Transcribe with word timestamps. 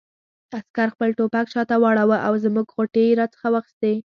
عسکر 0.57 0.87
خپل 0.93 1.09
ټوپک 1.17 1.45
شاته 1.53 1.75
واړاوه 1.79 2.17
او 2.27 2.33
زموږ 2.43 2.67
غوټې 2.75 3.03
یې 3.09 3.17
را 3.19 3.25
څخه 3.33 3.47
واخیستې. 3.51 3.93